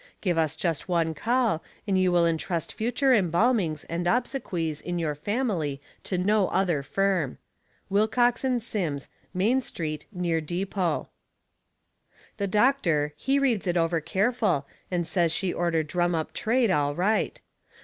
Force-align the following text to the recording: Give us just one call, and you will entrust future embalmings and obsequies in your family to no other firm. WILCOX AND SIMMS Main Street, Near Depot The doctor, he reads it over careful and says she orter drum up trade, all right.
Give 0.19 0.35
us 0.35 0.55
just 0.55 0.89
one 0.89 1.13
call, 1.13 1.61
and 1.85 1.95
you 1.95 2.11
will 2.11 2.25
entrust 2.25 2.73
future 2.73 3.13
embalmings 3.13 3.83
and 3.87 4.07
obsequies 4.07 4.81
in 4.81 4.97
your 4.97 5.13
family 5.13 5.79
to 6.05 6.17
no 6.17 6.47
other 6.47 6.81
firm. 6.81 7.37
WILCOX 7.87 8.43
AND 8.43 8.63
SIMMS 8.63 9.09
Main 9.31 9.61
Street, 9.61 10.07
Near 10.11 10.41
Depot 10.41 11.09
The 12.37 12.47
doctor, 12.47 13.13
he 13.15 13.37
reads 13.37 13.67
it 13.67 13.77
over 13.77 14.01
careful 14.01 14.65
and 14.89 15.07
says 15.07 15.31
she 15.31 15.53
orter 15.53 15.83
drum 15.83 16.15
up 16.15 16.33
trade, 16.33 16.71
all 16.71 16.95
right. 16.95 17.39